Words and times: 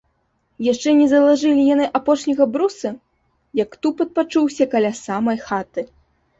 Яшчэ 0.67 0.93
не 1.01 1.07
залажылі 1.11 1.65
яны 1.73 1.85
апошняга 1.99 2.49
бруса, 2.57 2.89
як 3.63 3.79
тупат 3.85 4.09
пачуўся 4.19 4.71
каля 4.75 4.91
самай 5.05 5.37
хаты. 5.47 5.81